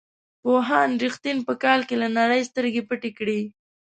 پوهاند 0.41 0.97
رښتین 1.05 1.37
په 1.47 1.53
کال 1.63 1.79
کې 1.87 1.95
له 2.01 2.07
نړۍ 2.19 2.41
سترګې 2.49 2.81
پټې 2.89 3.11
کړې. 3.17 3.39